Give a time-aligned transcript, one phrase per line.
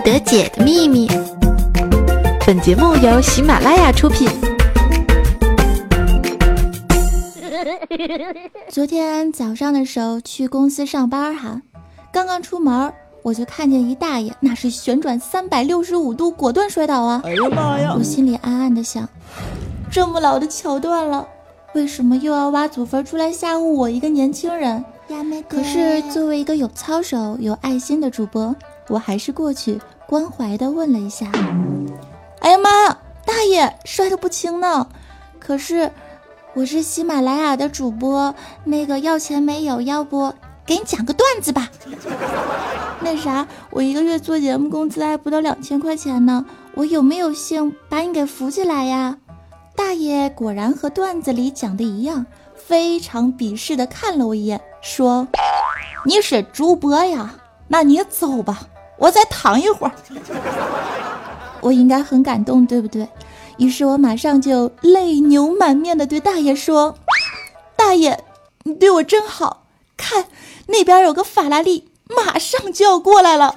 [0.00, 1.06] 得解的秘密。
[2.46, 4.28] 本节目由喜马拉雅出品。
[8.68, 11.62] 昨天早上的时候去公司上班哈，
[12.12, 12.92] 刚刚出门
[13.22, 17.20] 我就看见一大爷，那是旋转三百六十五度果断摔倒啊！
[17.24, 17.94] 哎呀妈呀！
[17.96, 19.06] 我心里暗暗的想，
[19.90, 21.28] 这么老的桥段了，
[21.74, 24.82] 为什么又要挖祖坟出来吓唬我一个年轻人？
[25.48, 28.54] 可是作为一个有操守、有爱心的主播，
[28.90, 31.30] 我还是过去关怀的问了一下。
[32.40, 32.70] 哎呀妈，
[33.24, 34.88] 大爷摔得不轻呢！
[35.38, 35.90] 可是
[36.54, 38.34] 我是喜马拉雅的主播，
[38.64, 39.80] 那个要钱没有？
[39.80, 40.34] 要不
[40.66, 41.70] 给你讲个段子吧？
[43.00, 49.16] 那啥，我一个月做节目工资还不到两千块钱呢，我有没有幸把你给扶起来呀？
[49.76, 54.60] 大爷果然和段子里讲的一样，非常鄙视的看了我一眼。
[54.82, 55.28] 说
[56.04, 57.34] 你是主播呀，
[57.68, 58.62] 那你走吧，
[59.00, 59.92] 我再躺一会儿。
[61.60, 63.08] 我应该很感动，对不对？
[63.58, 66.96] 于是我马上就泪流满面的对大爷说
[67.76, 68.24] ：“大爷，
[68.62, 69.64] 你对我真好，
[69.96, 70.26] 看
[70.68, 73.54] 那边有个法拉利，马上就要过来了。”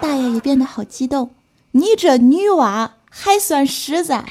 [0.00, 1.30] 大爷也变得好激动，
[1.72, 4.24] 你这女娃还算实在，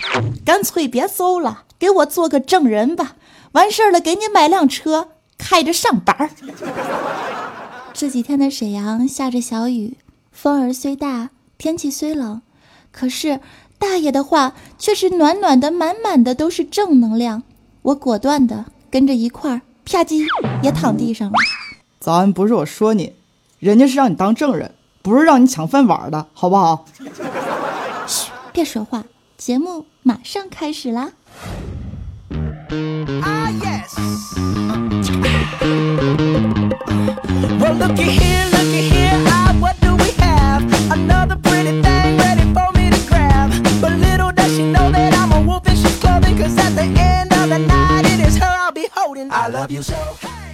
[0.46, 3.16] 干脆别走了，给我做个证人吧。
[3.54, 5.10] 完事儿了，给你买辆车。
[5.36, 6.30] 开着上班儿。
[7.94, 9.98] 这几天的沈阳下着小雨，
[10.32, 12.42] 风儿虽大，天气虽冷，
[12.92, 13.40] 可是
[13.78, 17.44] 大爷的话却是暖暖的，满满的都是正能量。
[17.84, 20.26] 我果断的跟着一块儿啪叽
[20.64, 21.36] 也躺地上了。
[22.00, 23.14] 早安，不是我说你，
[23.60, 26.86] 人家是让你当证人，不是让你抢饭碗的，好不好？
[28.08, 29.04] 嘘，别说话，
[29.38, 31.12] 节目马上开始啦。
[37.42, 38.93] Well, looky here, looky here.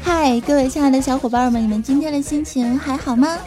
[0.04, 3.38] 嗨，各位亲爱的小伙伴们，你们今天的心情还好吗？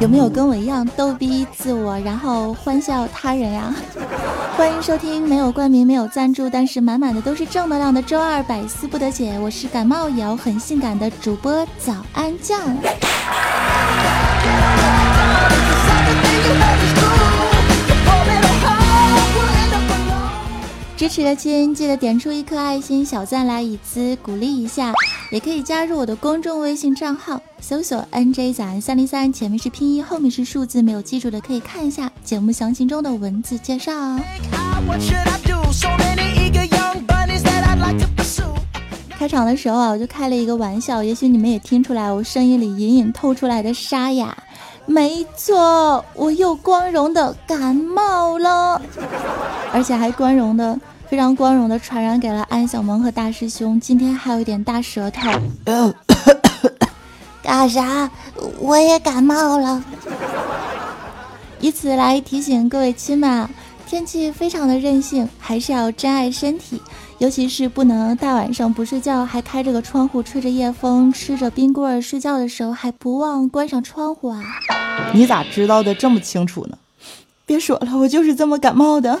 [0.00, 3.74] 有没有跟我一样逗逼自我，然后欢笑他人呀？
[4.56, 9.38] 欢迎收听没有冠名、没有赞助，但是满满的都是正能量的周二百思不得解。
[9.38, 12.58] 我是感冒也要很性感的主播早安酱。
[21.04, 24.90] 支持的亲记得点出一颗爱心小赞来以资鼓励一下，
[25.30, 34.18] 也可以加入我的公众微信账号，搜索 NJ 早安三零三，前面是拼音，后面是数字，没有记住的可以看一下节目详情中的文字介绍哦。
[39.18, 44.34] 开场的时候啊，我就开了一个玩笑，也许你们也听出来我声音里隐隐透出来的沙哑。
[44.86, 48.80] 没错，我又光荣的感冒了，
[49.70, 50.80] 而且还光荣的。
[51.14, 55.30] 非常光荣的传染给了安小萌和大师兄，今天还有一点大舌头。
[57.40, 58.10] 干啥？
[58.58, 59.80] 我也感冒了。
[61.60, 63.48] 以此来提醒各位亲们，
[63.86, 66.82] 天气非常的任性，还是要珍爱身体，
[67.18, 74.42] 尤其是不能大晚上不睡觉，还开着个窗户吹着夜风，吃着冰棍儿睡觉的时候还不忘关上窗户啊！
[75.14, 76.76] 你咋知道的这么清楚呢？
[77.46, 79.20] 别说了，我就是这么感冒的。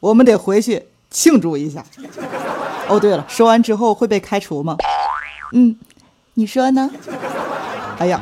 [0.00, 1.84] 我们得回去庆祝一下。
[2.88, 4.76] 哦，对了，说完之后会被开除吗？
[5.52, 5.76] 嗯，
[6.34, 6.90] 你说呢？
[7.98, 8.20] 哎呀，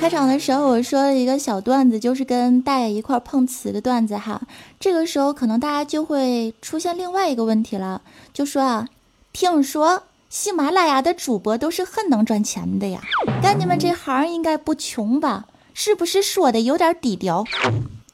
[0.00, 4.40] 开场的时候我说了一个小段子，就是跟大爷一块碰瓷的段子哈。
[4.80, 8.02] 这个时候可能大家就会出现另外一个问题了，
[8.32, 8.88] 就说啊，
[9.32, 10.02] 听说。
[10.38, 13.00] 喜马拉雅的主播都是很能赚钱的呀，
[13.42, 15.46] 干你们这行应该不穷吧？
[15.72, 17.42] 是不是说的有点低调？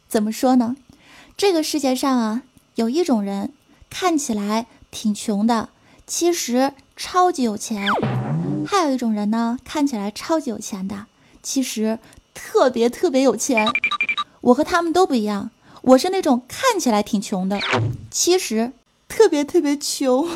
[0.07, 0.77] 怎么说呢？
[1.37, 2.43] 这个世界上啊，
[2.77, 3.53] 有一种人
[3.91, 5.71] 看起来挺穷的，
[6.07, 7.89] 其实超级有钱；
[8.69, 11.07] 还有一种人呢，看起来超级有钱的，
[11.43, 11.99] 其实
[12.33, 13.67] 特别特别有钱。
[14.43, 15.51] 我和他们都不一样，
[15.83, 17.59] 我是那种看起来挺穷的，
[18.13, 18.71] 其实
[19.09, 20.29] 特别特别穷。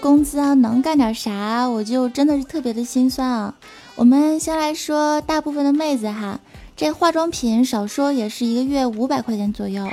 [0.00, 3.54] 工资啊，能干点啥，我就真的是特别的心酸啊。
[3.94, 6.40] 我们先来说大部分的妹子哈，
[6.74, 9.86] 这化妆品少说也是一个月五百块钱左右，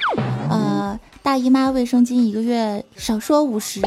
[0.50, 3.82] 呃，大姨妈卫生巾一个月少说五十，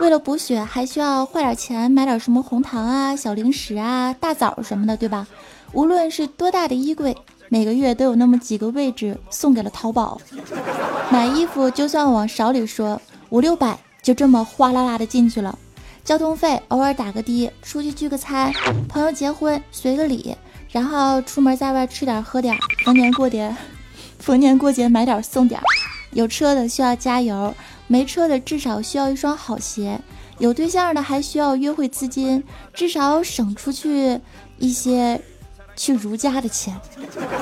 [0.00, 5.26] 为了补血还需要花点钱买点什么红糖啊、小零食啊、大枣什么的，对吧？
[5.72, 7.14] 无论是多大的衣柜，
[7.50, 10.18] 每个月都有那么几个位置送给了淘宝。
[11.10, 13.78] 买衣服就算往少里说，五六百。
[14.02, 15.58] 就这么哗啦啦的进去了，
[16.04, 18.52] 交通费偶尔打个的，出去聚个餐，
[18.88, 20.36] 朋友结婚随个礼，
[20.70, 23.54] 然后出门在外吃点喝点，逢年过节，
[24.18, 25.60] 逢年过节买点送点。
[26.12, 27.54] 有车的需要加油，
[27.86, 30.00] 没车的至少需要一双好鞋，
[30.38, 32.42] 有对象的还需要约会资金，
[32.72, 34.18] 至少省出去
[34.58, 35.20] 一些
[35.76, 36.76] 去如家的钱。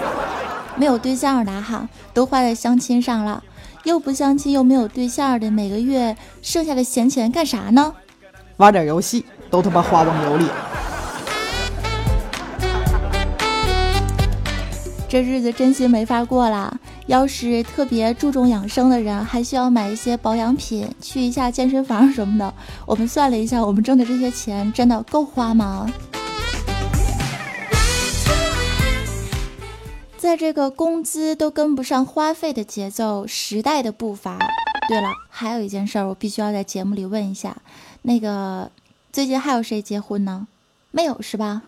[0.76, 3.43] 没有对象的哈，都花在相亲上了。
[3.85, 7.95] 又不相亲又没有对象的，每个月剩下的闲钱干啥呢？
[8.57, 10.47] 玩点游戏，都他妈花网游里。
[15.09, 16.77] 这日子真心没法过了。
[17.07, 22.53] 要是特别注重养生的人，还需要买一些保养品，去一下健身房什么的。
[22.85, 25.91] 我们算了一下，我们挣的这些钱真的够花吗？
[30.29, 34.37] 在这个工资都跟不上花费的节奏，时代的步伐。
[34.87, 37.57] 对了，还有一件事儿，我必须要在节目里问一下，
[38.03, 38.71] 那个
[39.11, 40.47] 最近还有谁结婚呢？
[40.91, 41.63] 没有是吧？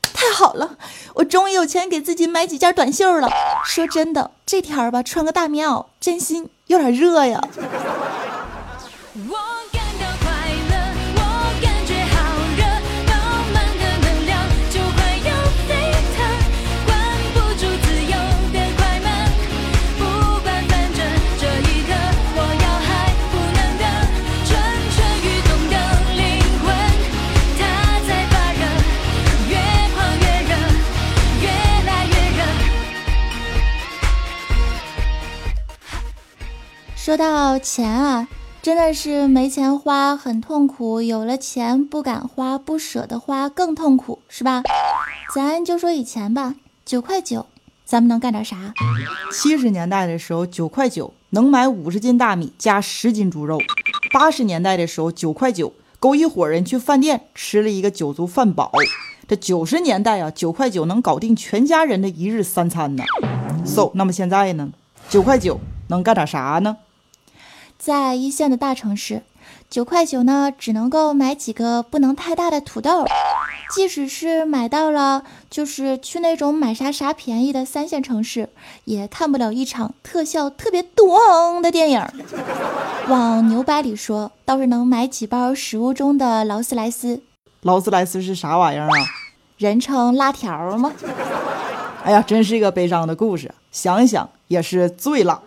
[0.00, 0.78] 太好了，
[1.16, 3.28] 我终于有钱给自己买几件短袖了。
[3.66, 7.46] 说真的，这天儿吧，穿个大棉袄，真心有点热呀。
[37.08, 38.28] 说到钱啊，
[38.60, 44.62] 真的是没钱花很痛苦，有了钱不敢花，不舍得花更痛苦，是吧？
[45.34, 47.46] 咱就说以前吧，九块九，
[47.86, 48.74] 咱们能干点啥？
[49.32, 53.56] 七十年代的时候，九块九能买五十斤大米加十斤猪肉；
[54.12, 58.70] 八十年代的时候，九块九够一伙人去饭店吃了一个酒足饭饱。
[59.26, 63.04] 这九十年代啊，九块九能搞定全家人的一日三餐呢。
[63.64, 64.68] So，那么现在呢？
[65.08, 66.76] 九块九能干点啥呢？
[67.78, 69.22] 在一线的大城市，
[69.70, 73.06] 九块九呢，只能够买几个不能太大的土豆。
[73.74, 78.48] 即使是买到了，就是去那种买啥啥便宜的三线城市，
[78.84, 82.04] 也看不了一场特效特别咚的电影。
[83.08, 87.22] 往牛掰里说，倒是能买几包食物中的劳斯莱斯。
[87.62, 89.06] 劳斯莱斯是啥玩意儿啊？
[89.56, 90.92] 人称辣条吗？
[92.02, 95.42] 哎呀，真是一个悲伤的故事，想一想也是醉了。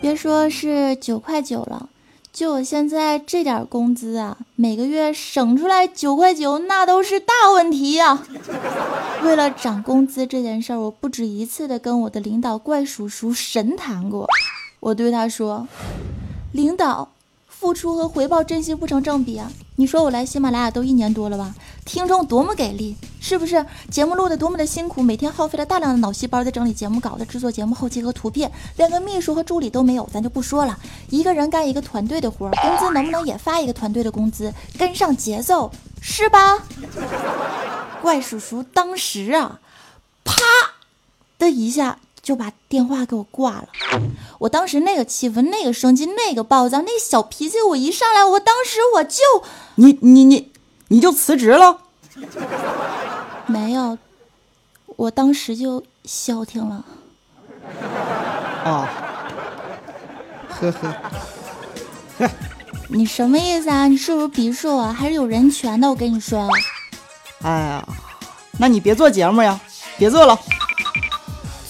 [0.00, 1.88] 别说是九块九了，
[2.32, 8.22] 就我现在这点工资啊，每个月省出来九块九，那都是大问题呀。
[9.24, 14.28] 为了涨工资这件事儿，我不止一次的跟我的领导怪叔叔神谈过。
[14.86, 15.66] 我对他说
[16.52, 17.08] ：“领导。”
[17.48, 19.50] 付出和回报真心不成正比啊！
[19.76, 21.54] 你说我来喜马拉雅都一年多了吧，
[21.86, 23.64] 听众多么给力，是不是？
[23.90, 30.78] 节目录的多么的辛苦，每天耗费了大量的脑细胞在整理节目稿的制作节目后期和图片，连个秘书和助理都没有，咱就不说了。
[31.08, 36.58] 一个人干一个团队的活，工资能不能也发一个团队的工资，跟上节奏，是吧？
[38.02, 39.60] 怪叔叔当时啊，
[40.24, 40.34] 啪
[41.38, 43.68] 的一下就把电话给我挂了。
[44.40, 49.22] 我当时那个气氛、那个生气、那个暴躁、那个小脾气，我一上来，我当时我就
[49.76, 50.50] 你你你
[50.88, 51.78] 你就辞职了？
[53.46, 53.96] 没有，
[54.96, 56.84] 我当时就消停了。
[58.64, 58.90] 啊，
[60.48, 60.96] 呵呵，
[62.18, 62.28] 嘿，
[62.90, 63.86] 你什么意思啊？
[63.86, 64.92] 你是不是鄙视我？
[64.92, 65.88] 还是有人权的？
[65.88, 66.48] 我跟你说。
[67.42, 67.88] 哎呀，
[68.58, 69.60] 那你别做节目呀，
[69.96, 70.36] 别做了。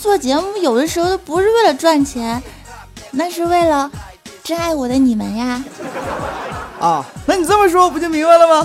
[0.06, 2.40] 做节目有的时候都不是为了赚钱，
[3.10, 3.90] 那是为了
[4.44, 5.60] 真爱我的你们呀。
[6.78, 8.64] 啊，那你这么说我不就明白了吗？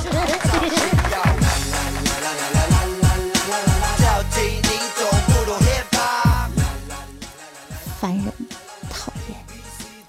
[8.00, 8.26] 烦人，
[8.88, 9.36] 讨厌。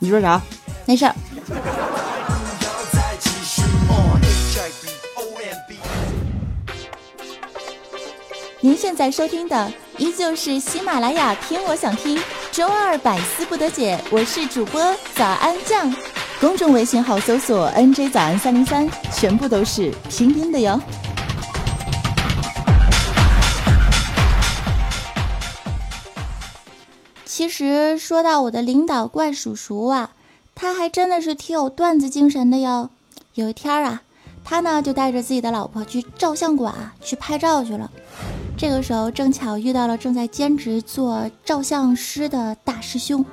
[0.01, 0.39] 你说啥？
[0.85, 1.15] 没事儿。
[8.61, 9.73] 您现在收听的
[10.03, 14.83] 依旧是喜马拉雅听我想听周二百思不得解，我是主播
[15.15, 15.95] 早安酱，
[16.41, 20.81] 公众微信号搜索 NJ 早安三零三，全部都是拼音的哟。
[27.25, 30.11] 其实说到我的领导怪叔叔啊，
[30.57, 32.91] 他还真的是挺有段子精神的哟。
[33.35, 34.03] 有一天啊，
[34.43, 37.89] 他呢就带着自己的老婆去照相馆去拍照去了。
[38.57, 43.25] 这个时候正巧遇到了正在兼职做照相师的大师兄。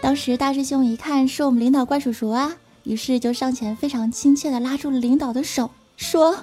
[0.00, 6.36] 当时大师兄一看是我们领导怪叔叔啊，于是就上前非常亲切的拉住了领导的手，说：“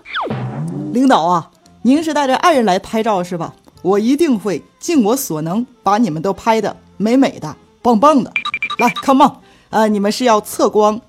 [0.94, 3.54] 领导啊，您是带着爱人来拍照是吧？
[3.82, 8.32] 我一定会尽我所能把你们都拍的美美的、棒棒的。
[8.80, 9.32] 来，come on，
[9.70, 11.00] 呃，你们是要侧光，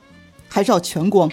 [0.49, 1.31] 还是要全光？”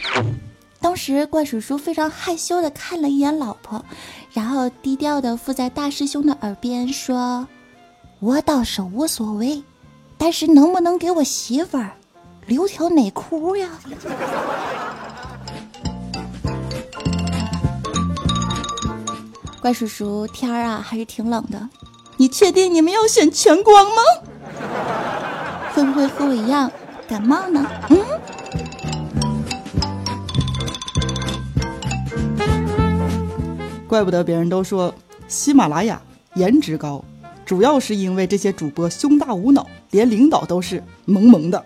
[0.82, 3.84] 当时怪叔叔非常害羞的看了一眼老婆，
[4.32, 7.48] 然后低调的附在大师兄的耳边说
[8.22, 9.64] ：“我倒是无所谓，
[10.18, 11.92] 但是能不能给我媳妇儿
[12.46, 13.70] 留条内裤呀？”
[19.62, 21.68] 怪叔叔，天儿啊还是挺冷的，
[22.18, 24.02] 你确定你们要选全光吗？
[25.74, 26.72] 会不会和我一样
[27.08, 27.66] 感冒呢？
[27.90, 28.00] 嗯。
[33.90, 34.94] 怪不得别人都说
[35.28, 36.00] 喜马拉雅
[36.36, 37.04] 颜值高，
[37.44, 41.66] 主要是因为这些主播胸大无脑，连领导都是萌萌的。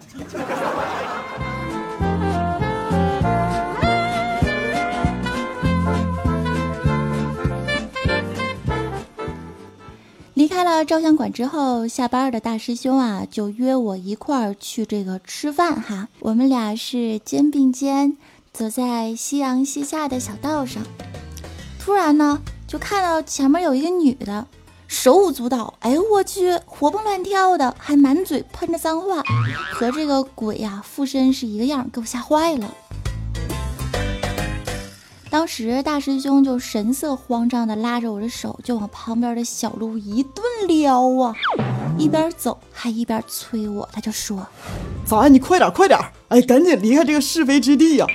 [10.34, 16.08] 离开了照相馆之后，下班的大师兄啊就约我一块儿去这个吃饭哈。
[16.20, 18.16] 我们俩是肩并肩
[18.54, 20.82] 走在夕阳西下的小道上。
[21.84, 24.48] 突然呢，就看到前面有一个女的，
[24.88, 29.22] 手舞足蹈，哎呦我去，活蹦乱跳的，还满嘴喷着脏话，
[29.74, 32.74] 和这个鬼呀附身是一个样，给我吓坏了。
[35.30, 41.36] 当时大师兄就神色慌张的拉着我的手，就往旁边的小路一顿撩啊，
[41.98, 44.48] 一边走还一边催我，他就说
[45.04, 46.00] ：“早安，你快点快点，
[46.30, 48.08] 哎，赶紧离开这个是非之地呀！”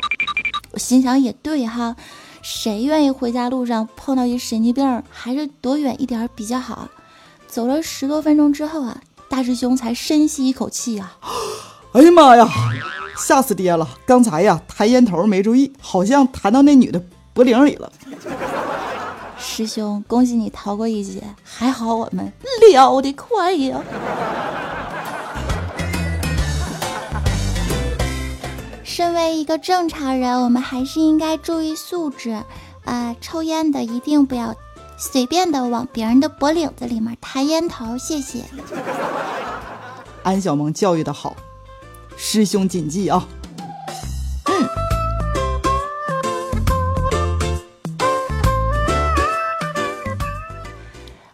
[0.73, 1.95] 我心想也对哈。
[2.43, 5.03] 谁愿意回家路上碰到一神经病？
[5.11, 6.89] 还是躲远一点比较好。
[7.47, 11.17] 走了十多分钟之后啊，大师兄才深吸一口气啊！
[11.93, 12.49] 哎呀妈呀，
[13.17, 13.89] 吓死爹了！
[14.07, 17.03] 刚才呀，弹烟头没注意，好像弹到那女的
[17.33, 17.91] 脖领里了。
[19.39, 22.33] 师兄，恭喜你逃过一劫，还好我们
[22.71, 23.81] 撩得快呀！
[28.99, 32.43] 身为一个正常人，我们还是应该注意素质。
[32.85, 34.53] 啊，抽烟的一定不要
[34.99, 38.43] 随便的往别人的脖领子里面弹烟头，谢谢。
[40.25, 41.37] 安小萌教育的好，
[42.17, 43.25] 师兄谨记啊。
[44.47, 44.69] 嗯。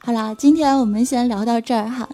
[0.00, 2.06] 好了，今天我们先聊到这儿哈，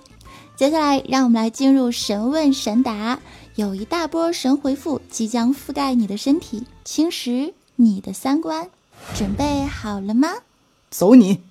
[0.55, 3.19] 接下来让我们来进入神问神答。
[3.61, 8.71] 有一大波神回复即将覆盖你的身体，侵蚀你的三观，
[9.15, 10.31] 准备好了吗？
[10.91, 11.43] 走你！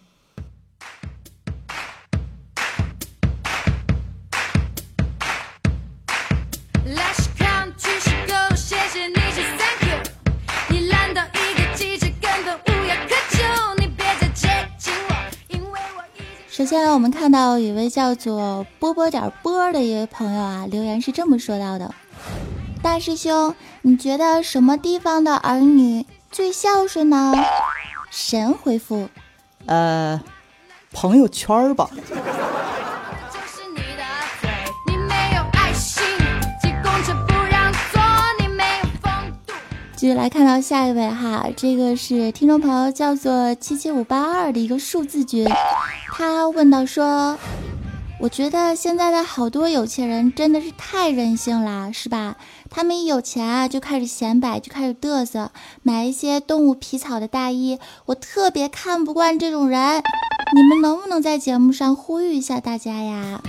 [16.70, 21.92] 现在，我们看到有位叫做波波点波的一位朋友啊，留言是这么说到的
[22.84, 27.34] ：“大师兄，你觉得什么地方的儿女最孝顺呢？”
[28.12, 29.10] 神回复
[29.66, 30.22] ：“呃，
[30.94, 31.90] 朋友圈吧。”
[40.00, 45.46] 继续来看到下一位哈，这个是听众朋友叫做七七五八二的一个数字君，
[46.14, 47.38] 他问到说
[48.22, 52.38] ：“我觉得现在的好多有钱人真的是太任性了，是吧？
[52.70, 55.52] 他们一有钱啊，就开始显摆，就开始嘚瑟，
[55.84, 57.78] 买一些动物皮草的大衣。
[58.06, 60.02] 我特别看不惯这种人，
[60.56, 63.42] 你们能不能在节目上呼吁一下大家呀？”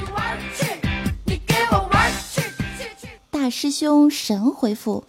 [3.30, 5.04] 大师兄神回复：“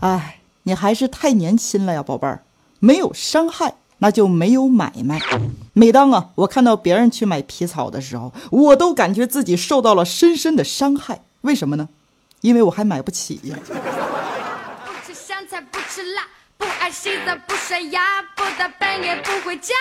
[0.00, 2.44] 哎。”你还是太年轻了呀，宝贝儿，
[2.78, 5.20] 没有伤害，那就没有买卖。
[5.72, 11.22] 每当啊，我看到别人去买皮草的时候，我都感觉自己受到了深深的伤害。
[11.40, 11.88] 为什么呢？
[12.40, 13.56] 因为我还买不起呀。
[13.66, 16.22] 不吃香菜，不吃辣，
[16.56, 19.74] 不爱洗澡，不刷牙，不打半夜不回家。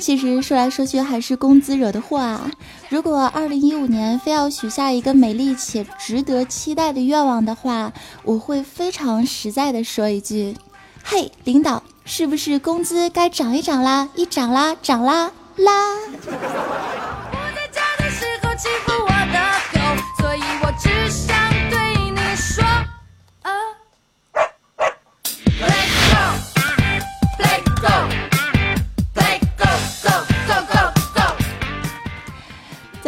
[0.00, 2.50] 其实说来说去还是工资惹的祸啊！
[2.88, 7.92] 如果二零一五年非要许下一个美丽且值得期待的愿望的话，
[8.24, 10.56] 我会非常实在的说一句：
[11.04, 14.08] 嘿，领导，是不是工资该涨一涨啦？
[14.14, 15.96] 一涨啦，涨啦啦！
[16.26, 19.09] 我在家的时候欺负我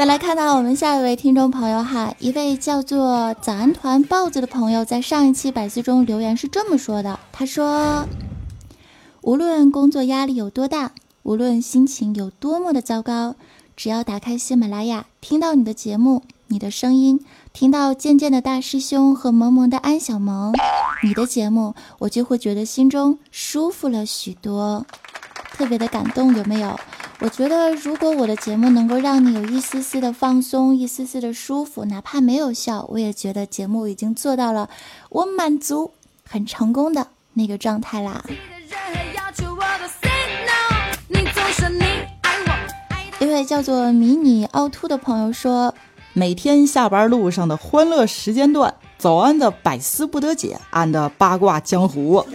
[0.02, 8.09] 再来看到我们下一位听众朋友哈，一位叫做早安团豹子的朋友，在上一期百思中留言是这么说的：他说，
[9.21, 10.90] 无论工作压力有多大，
[11.23, 13.37] 无论心情有多么的糟糕，
[13.76, 20.52] 只要打开喜马拉雅，听到你的节目，你的声音，听到渐渐的大师兄和萌萌的安小萌，
[21.04, 24.85] 你的节目，我就会觉得心中舒服了许多，
[25.62, 26.76] 特别的感动，有没有？
[27.21, 34.69] 我觉得，如果我的节目能够让你有一丝丝的放松，一丝丝的舒服，哪怕没有笑，我也觉得节目已经做到了
[35.09, 35.92] 我满足、
[36.28, 38.25] 很成功的那个状态啦。
[43.21, 45.73] 一位叫做迷你凹凸的朋友说
[46.13, 52.26] ：“每天下班路上的欢乐时间段，早安的百思不得解，安的八卦江湖。”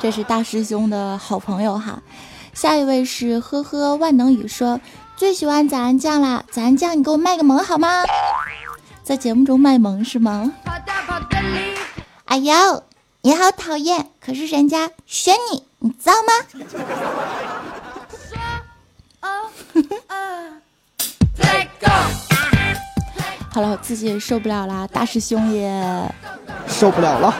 [0.00, 2.00] 这是大师兄的好朋友哈。
[2.54, 4.80] 下一位是呵呵万能雨说
[5.16, 8.04] 最喜欢早安酱啦，早安酱你给我卖个萌好吗？
[9.02, 10.52] 在节目中卖萌是吗？
[12.26, 12.82] 哎呦，
[13.22, 16.32] 你好讨厌，可是人家选你，你知道吗？
[23.50, 26.12] 好了，我自己也受不了啦，大师兄也
[26.68, 27.34] 受不了了。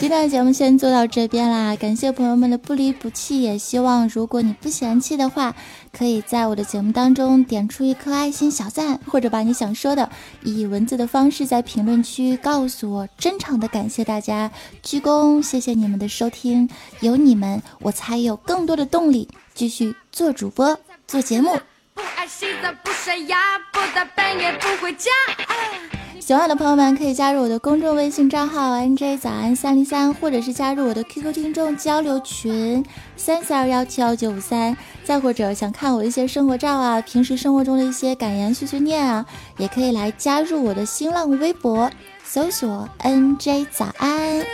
[0.00, 5.52] 今天的节目先做到这边啦，感谢朋友们的不离不弃，也希望如果你不嫌弃的话，
[5.92, 10.08] 可以在我的节目当中点出一颗爱心小赞，或者把你想说的
[10.44, 14.48] 以文字的方式在评论区告诉我，真诚的感谢大家，
[14.84, 21.58] 鞠躬，谢谢你们的收听，有你们我才有更多的动力继续做主播做节目。
[21.94, 23.36] 不爱洗澡，不刷牙，
[23.72, 25.10] 不打半夜不回家。
[26.28, 32.84] 喜欢的朋友们可以加入我的公众微信账号 nj 早安三零三，或者是加入我的 QQ 听众交流群
[33.16, 39.24] 三四二幺七幺九五三，再或者想看我一些生活照啊，平时生活中的一些感言碎碎念啊，
[39.56, 41.90] 也可以来加入我的新浪微博，
[42.22, 44.44] 搜索 nj 早安。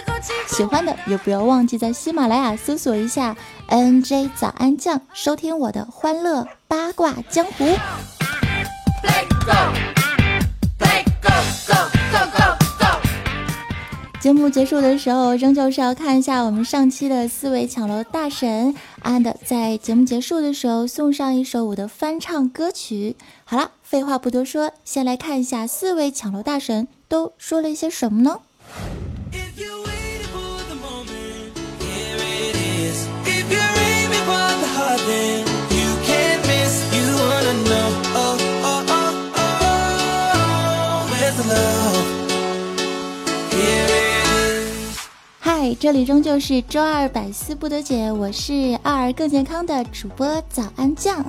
[0.46, 3.34] 喜欢的也不要忘记在喜马拉雅搜索一下
[3.68, 7.64] nj 早安酱，收听我的欢乐八卦江湖。
[14.24, 23.16] 节目结束的时候，仍旧是要看一下我们上期的四位抢楼大神，and 在节目结束的时候送上一首我的翻唱歌曲。
[23.44, 28.40] 好了，废话不多说，先来看一下四位抢楼大神都说了一些什么呢？
[45.64, 51.24] 嗨，这里仍旧是周二百思不得解，我是二儿更健康的主播早安酱。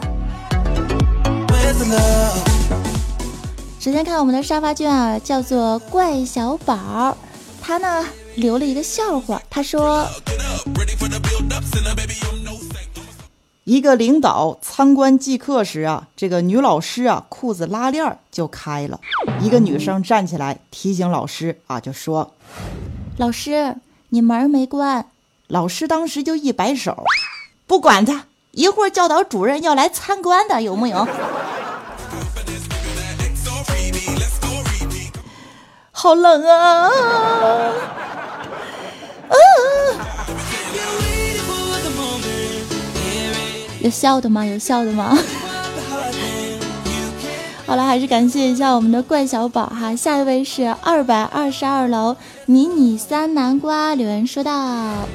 [3.80, 7.18] 首先看我们的沙发君啊，叫做怪小宝，
[7.62, 10.06] 他呢留了一个笑话，他说。
[13.64, 19.00] 一个领导参观即课时啊，这个女老师啊裤子拉链就开了，
[19.40, 22.34] 一个女生站起来提醒老师啊，就说
[23.18, 23.76] ：“老师，
[24.10, 25.08] 你门没关。”
[25.48, 27.04] 老师当时就一摆手，
[27.68, 31.08] 不管他，一会儿教导主任要来参观的，有木有？
[35.92, 36.90] 好冷啊！
[39.30, 39.36] 啊！
[43.82, 44.46] 有笑的吗？
[44.46, 45.18] 有笑的吗？
[47.66, 49.96] 好了，还是感谢一下我们的怪小宝哈。
[49.96, 55.08] 下一位是二百二十二楼迷你三南瓜留言说道：“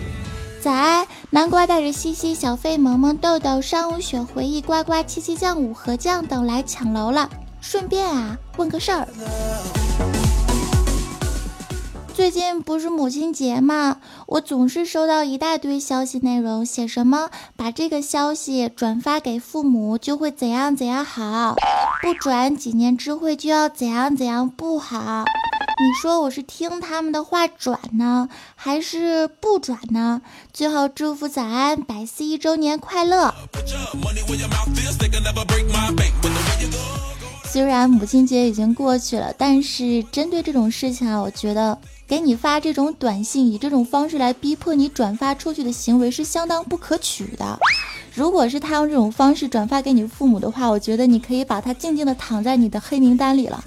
[0.61, 7.31] 仔南瓜带着西西、小费、萌萌、豆豆、山无雪、回忆、呱呱、七七酱、五合酱等来抢楼了。
[7.61, 9.07] 顺便啊，问个事儿。”
[12.21, 13.97] 最近不是母亲节吗？
[14.27, 21.57] 我总是收到一大堆消息，内容写什么把这个消息转发给父母就会怎样怎样好，
[22.03, 25.25] 不转几年之后就要怎样怎样不好。
[25.25, 30.21] 你说我是听他们的话转呢，还是不转呢？
[30.53, 33.35] 最后祝福早安百思一周年快乐。
[37.45, 41.79] 虽然母亲节已经过去了，但是针对这种事情啊，我觉得。
[42.11, 47.57] 给你发这种短信，以这种方式来逼迫你转发出去的行为是相当不可取的。
[48.13, 53.63] 如果是他用这种方式转发给你父母的话，我觉得你可以把他静静的躺在你的黑名单里了。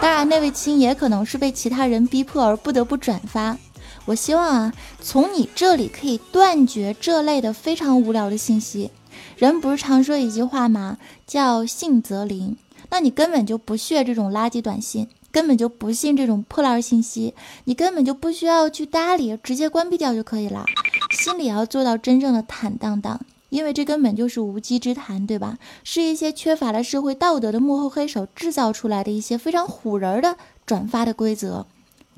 [0.00, 3.58] 当然，那位亲也可能是被其他人逼迫而不得不转发。
[4.06, 8.90] 我希望啊，从你这里可以断绝这类的非常无聊的信息。
[9.36, 10.96] 人不是常说一句话吗？
[11.26, 12.56] 叫信则灵。
[12.88, 15.08] 那你根本就不屑这种垃圾短信。
[15.34, 20.64] 根本就不信这种破烂信息，你根本就不需要去搭理，直接关闭掉就可以了。
[21.10, 25.58] 心里要做到真正的坦荡荡，因为这根本就是无稽之谈，对吧？
[25.82, 31.66] 是一些缺乏了社会道德的幕后黑手制造出来的一些非常唬人的转发的规则。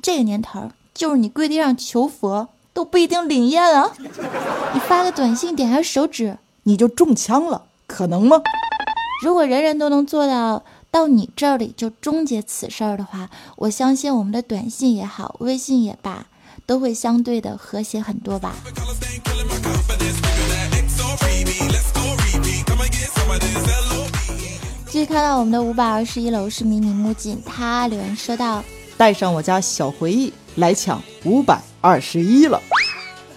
[0.02, 3.90] 这个年头，就是你跪地上求佛都不一定灵验啊！
[4.74, 8.42] 你发个短信点下手指，你就中枪了，可能吗？
[9.24, 10.62] 如果人人都能做到。
[10.96, 16.24] 到你这里就终结此事儿的话，我相信我们的短信也好，微信也罢，
[16.64, 18.54] 都会相对的和谐很多吧。
[24.87, 28.64] 继续看到我们的五百二十一楼是迷你木槿，他留言说道
[28.96, 32.59] ：“带上我家小回忆来抢五百二十一了。”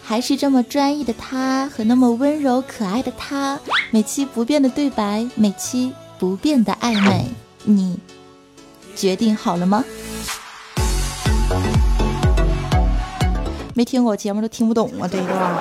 [0.01, 3.59] 还是这么专一的他和那么温柔可爱的他，
[3.91, 7.25] 每期不变的对白，每期不变的暧昧。
[7.71, 7.99] 你
[8.95, 9.85] 决定好了吗？
[13.75, 15.07] 没听过节目都听不懂啊！
[15.07, 15.55] 这段。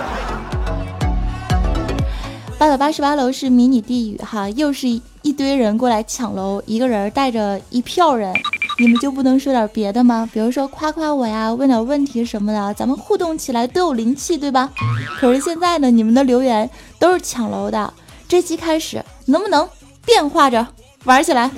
[2.58, 4.88] 八百八十八楼是迷你地狱哈，又是
[5.20, 8.32] 一堆人过来抢楼，一个人带着一票人，
[8.78, 10.26] 你们就不能说点别的吗？
[10.32, 14.72] 比如说夸夸我呀，问点问题什么的，咱们互动起来都有灵气，对吧？
[15.20, 16.68] 可是现在呢，你们的留言
[16.98, 17.92] 都是抢楼的，
[18.26, 19.68] 这期开始能不能
[20.06, 20.66] 变化着？
[21.04, 21.48] 玩起来！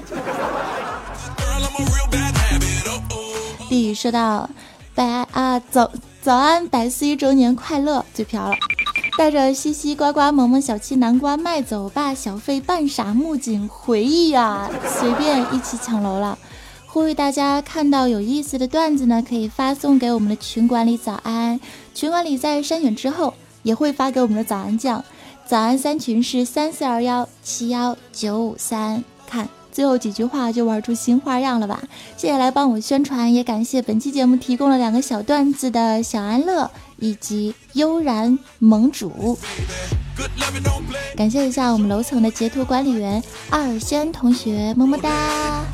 [3.70, 4.50] 地说道
[4.96, 8.04] ：“白啊早早安，白四一周年快乐！
[8.12, 8.56] 嘴瓢了，
[9.16, 16.36] 带着西西、呱呱、萌萌、小七、南瓜、麦走吧、小费、半傻、木槿、回忆啊，随便一起抢楼了！
[16.88, 21.60] 呼吁大家看到有意思的段子呢，可以发送给我们的群管理早安，
[21.94, 25.04] 群管理在筛选之后也会发给我们的早安酱。
[25.46, 31.82] 早安三群是三四二幺七幺九五三。”看最后几句话就玩出新花样了吧？
[32.16, 39.38] 谢谢来帮我宣传，也感谢本期节目提供了两个小段子的小安乐以及悠然盟主，
[41.16, 45.64] 感谢一下我们楼层的截图管理员二轩同学，么么哒。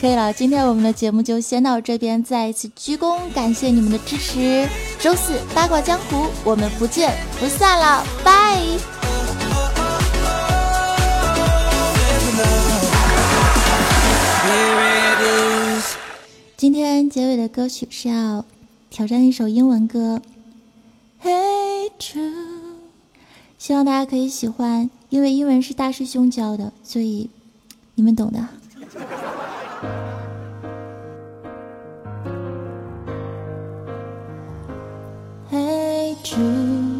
[0.00, 4.66] 可以了，今天我们的节目就先到这边，再一次鞠躬，感谢你们的支持。
[4.98, 8.99] 周四八卦江湖，我们不见不散了，拜。
[16.60, 18.44] 今天结尾的歌曲是要
[18.90, 20.20] 挑战一首英文歌
[21.22, 22.74] ，Hey Jude，
[23.56, 27.30] 希望大家可以喜欢，因为英文是大师兄教的，所以
[27.94, 28.46] 你们懂的。
[35.50, 36.99] Hey Jude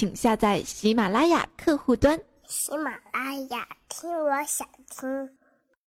[0.00, 2.18] 请下载喜马拉雅客户端。
[2.48, 5.28] 喜马拉雅，听我想听。